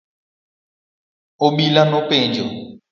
Obila 1.45 1.81
nopenjo. 1.91 2.45